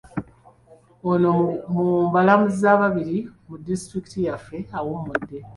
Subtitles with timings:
[1.11, 1.33] Omu
[1.65, 1.81] ku
[2.13, 3.17] balamuzi ababiri
[3.47, 5.37] mu disitulikiti yaffe awummudde.